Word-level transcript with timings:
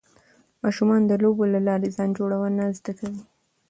ماشومان 0.63 1.01
د 1.07 1.11
لوبو 1.23 1.43
له 1.53 1.59
لارې 1.67 1.87
ځان 1.95 2.09
جوړونه 2.17 2.63
زده 2.77 2.93
کوي. 2.99 3.21